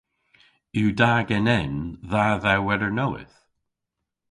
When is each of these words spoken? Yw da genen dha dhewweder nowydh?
Yw 0.77 0.89
da 0.99 1.13
genen 1.27 1.73
dha 2.09 2.25
dhewweder 2.43 2.91
nowydh? 2.97 3.37